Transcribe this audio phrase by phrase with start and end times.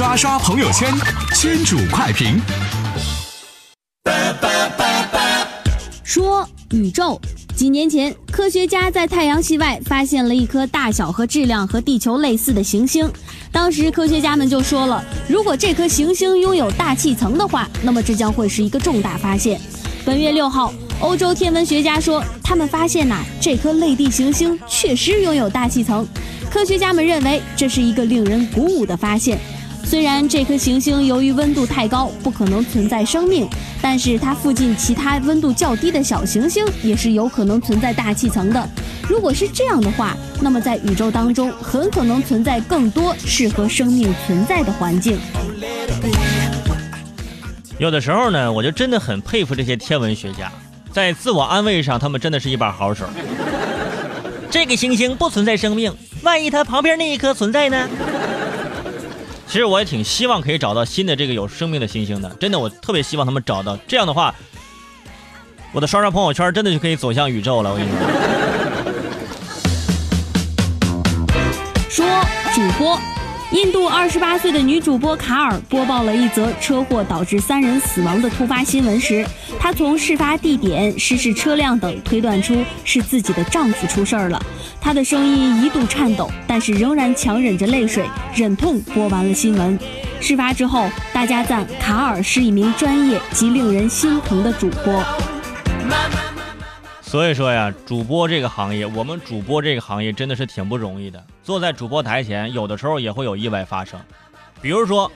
[0.00, 0.90] 刷刷朋友圈，
[1.36, 2.40] 圈主快评。
[6.02, 7.20] 说宇宙，
[7.54, 13.12] 几年前，科学家在太阳系外发现了一颗大小和质量和地球类似的行星。
[13.52, 19.60] 当时科学家们就说了，如果这颗行星拥有大气层的话，那么这将会是一个重大发现。
[20.02, 26.08] 本月六号，欧洲天文学家说，他们发现呐，这颗类地行星确实拥有大气层。
[26.50, 29.38] 科学家们认为这是一个令人鼓舞的发现。
[29.90, 33.48] 虽然这颗行星由于温度太高，不可能存在生命，
[33.82, 38.68] 但是它附近其他温度较低的小行星也是有可能存在大气层的。
[39.08, 45.18] 如果是这样的话，那么在宇宙当中很可能存在更多适合生命存在的环境。
[47.76, 50.52] 有的时候呢，我就真的很佩服这些天文学家，
[50.92, 53.06] 在自我安慰上，他们真的是一把好手。
[54.52, 57.88] 这个行星不存在生命，万一它旁边那一颗存在呢？
[59.50, 63.76] 其实我也挺希望可以找到新的这个有生命的行星的，真的，我特别希望他们找到。
[63.88, 64.32] 这样的话，
[65.72, 67.72] 我的刷刷朋友圈真的就可以走向宇宙了。
[67.72, 67.90] 我跟你
[71.90, 72.06] 说，说
[72.54, 72.96] 主播，
[73.52, 79.26] 印度二十八岁的女主播卡尔播报了一则车祸导致三人死亡的突发新闻时，
[79.58, 84.40] 她从事发地点、失事车辆等推断出是自己的丈夫出事儿了。
[84.80, 89.76] 她的声音一度颤抖，但是仍然强忍着泪水，忍痛播完了新闻。
[90.20, 95.02] 事发之后，大家赞卡尔是一名专业及令人心疼的主播。
[97.10, 101.20] 所以说呀，主播这个行业，我们主播这个行业真的是挺不容易的。
[101.42, 103.98] 坐在主播台前，有的时候也会有意外发生。
[104.62, 105.10] 比如说，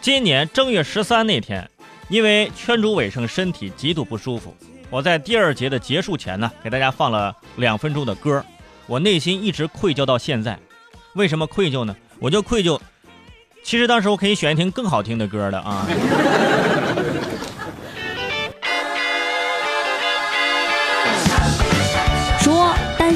[0.00, 1.68] 今年正月十三那天，
[2.08, 4.56] 因为圈主伟生身体极度不舒服，
[4.88, 8.42] 我在第二节的结束前呢，给大家放了两分钟的歌。
[8.86, 10.58] 我内心一直愧疚到现在，
[11.14, 11.94] 为什么愧疚呢？
[12.18, 12.80] 我就愧疚，
[13.62, 15.86] 其实当时我可以选一听更好听的歌的啊。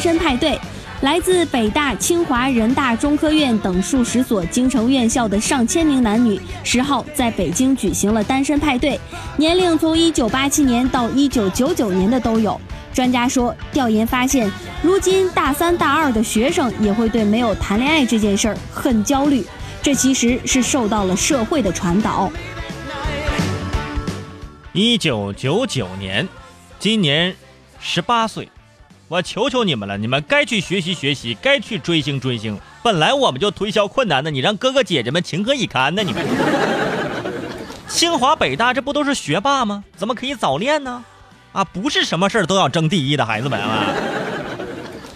[0.03, 0.59] 单身派对，
[1.03, 8.99] 来自北大、清华、人大、中科院等数十所京城院校的上千名男女，十号在北京举行了单身派对，
[9.37, 12.61] 年龄从一九八七年到一九九九年的都有。
[12.93, 14.51] 专家说，调研发现，
[14.83, 19.47] 如今大三、大二的学生也会对没有谈恋爱这件事儿很焦虑，
[19.81, 22.29] 这其实是受到了社会的传导。
[24.73, 26.29] 一九九九年，
[26.81, 27.37] 今年
[27.79, 28.49] 十八岁，
[29.13, 32.59] 我求求你们了，你们该去学习学习，该去追星追星。
[32.83, 36.03] 本来我们就推销困难的，你让哥哥姐姐们情何以堪呢？
[36.03, 36.25] 你们，
[37.87, 39.85] 清华北大这不都是学霸吗？
[39.97, 41.05] 怎么可以早恋呢？
[41.53, 43.85] 啊，不是什么事儿都要争第一的孩子们啊，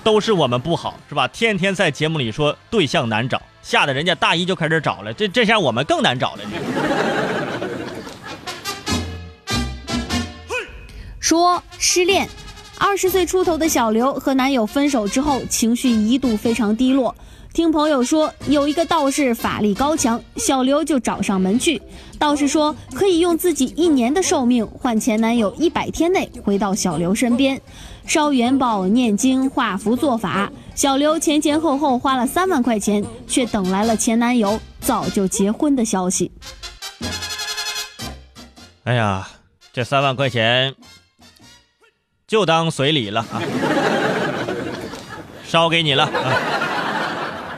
[0.05, 1.27] 都是我们不好，是吧？
[1.29, 6.43] 天天在节目里说对象难找，吓得人家大一就开始找了，这这下我们更难找了。
[11.19, 12.29] 说失恋，
[12.79, 17.15] 二十岁出头的小刘和男友分手之后，情绪一度非常低落。
[17.53, 21.81] 听朋友说，有一个道士法力高强，小刘就找上门去。
[22.19, 27.59] 道士说，可以用自己一年的寿命换前男友一百天内回到小刘身边，
[28.07, 30.53] 烧元宝、念经、画符、做法。
[30.75, 36.31] 小刘前前后后花了三万块钱，却等来了前男友早就结婚的消息。
[38.85, 39.27] 哎呀，
[39.73, 40.75] 这三万块钱
[42.27, 43.41] 就当随礼了啊，
[45.45, 46.11] 烧给你了。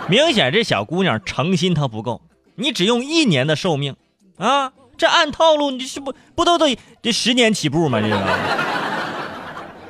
[0.09, 2.21] 明显这小姑娘诚心她不够，
[2.55, 3.97] 你只用一年的寿命，
[4.37, 8.01] 啊，这按套路你是不不都得这十年起步吗？
[8.01, 8.39] 这个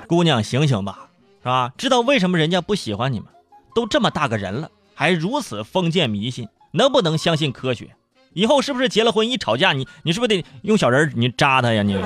[0.06, 1.08] 姑娘醒醒吧，
[1.42, 1.72] 是吧？
[1.76, 3.26] 知道为什么人家不喜欢你吗？
[3.74, 7.96] 都这么大个人了，还如此封建迷信，能不能相信科学？
[8.32, 11.82] 以后是不是结了婚一吵架，你你是不是得用小人你扎他呀？
[11.82, 11.96] 你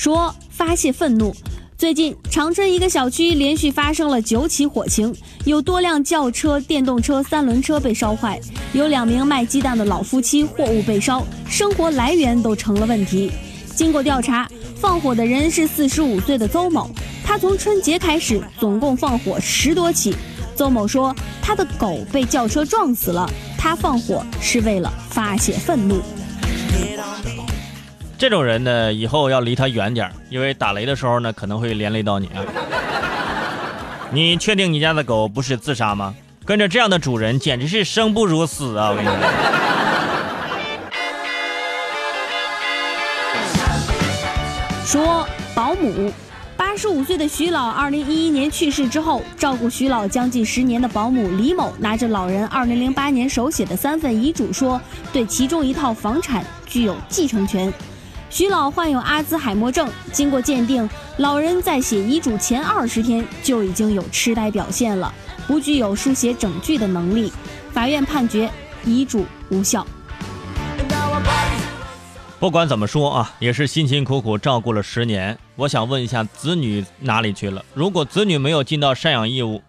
[0.00, 1.30] 说发泄愤怒。
[1.76, 8.40] 最近，长春一个小区连续发生了九起火情，有多辆轿车、电动车、三轮车被烧坏，
[8.72, 13.30] 有两名卖鸡蛋的老夫妻货物被烧，生活来源都成了问题。
[13.76, 16.88] 经过调查，放火的人是四十五岁的邹某，
[17.22, 20.16] 他从春节开始总共放火十多起。
[20.56, 26.00] 邹某说，他的狗被轿车撞死了，他放火是为了发泄愤怒。
[28.20, 32.44] 这种人呢，以后要离他远点因为打雷的时候呢，可能会连累到你啊。
[34.10, 36.14] 你确定你家的狗不是自杀吗？
[36.44, 38.90] 跟着这样的主人，简直是生不如死啊！
[38.90, 39.08] 我跟你
[44.84, 46.12] 说，说保姆，
[46.58, 54.78] 八十五岁的徐老，二零一一年去世之后，照顾徐老将近十年的保姆李某拿着老人二零零八年手写的三份遗嘱，说
[55.10, 57.72] 对其中一套房产具有继承权。
[58.30, 65.12] 徐老患有阿兹海默症，经过鉴定，老人在写遗嘱前二十天就已经有痴呆表现了，
[65.48, 67.32] 不具有书写整句的能力。
[67.72, 68.48] 法院判决
[68.84, 69.84] 遗嘱无效。
[72.38, 75.36] 不管怎么说啊，也是辛辛苦苦照顾了十年。
[75.56, 77.64] 我想问一下，子女哪里去了？
[77.74, 79.60] 如果子女没有尽到赡养义务，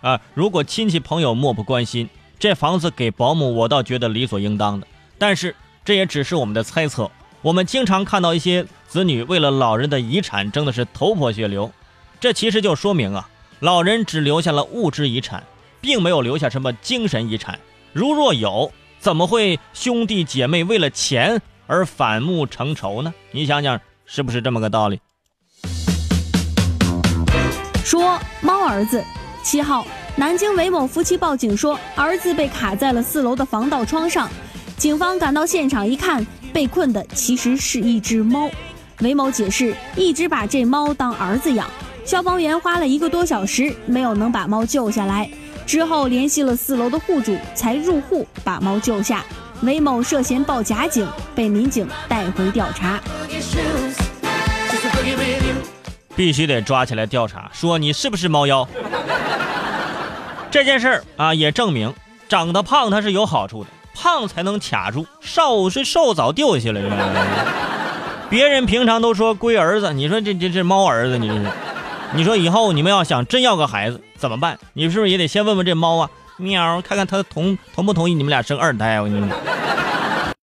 [0.00, 2.08] 啊，如果亲戚朋友漠不关心，
[2.38, 4.86] 这房子给保姆，我倒觉得理所应当的。
[5.18, 5.54] 但是
[5.84, 7.10] 这也只是我们的猜测。
[7.46, 11.70] 我们经常看到一些子女为了老人的遗产争的是头破血流，
[12.18, 13.28] 这其实就说明啊，
[13.60, 15.44] 老人只留下了物质遗产，
[15.80, 17.56] 并没有留下什么精神遗产。
[17.92, 21.40] 如若有，怎么会兄弟姐妹为了钱？
[21.68, 23.14] 而反目成仇呢？
[23.30, 25.00] 你想想，是不是这么个道理？
[27.84, 29.04] 说猫儿子，
[29.44, 34.28] 七号，南京韦某夫妻报警说儿子被卡在了四楼的防盗窗上，
[34.76, 38.50] 警方赶到现场一看，被困的其实是一只猫。
[39.00, 41.68] 韦某解释，一直把这猫当儿子养，
[42.04, 45.30] 消防员花了一个多小时没有能把猫救下来，
[45.66, 49.24] 之后联系了四楼的户主才入户把猫救下。
[49.62, 53.00] 韦某涉嫌报假警，被民警带回调查。
[56.14, 58.68] 必须得抓起来调查，说你是不是猫妖？
[60.50, 61.92] 这件事儿啊，也证明
[62.28, 68.26] 长得胖它是有好处的，胖才能卡住，瘦是瘦早掉下来了。
[68.28, 71.46] 别人平常都说龟儿子，你说这这这猫儿子，你这是？
[72.14, 74.58] 你说以后你们要想真要个孩子怎么办？
[74.74, 76.10] 你是不是也得先问问这猫啊？
[76.36, 79.00] 喵，看看他同同不同意你们俩生二胎？
[79.00, 79.36] 我跟你说。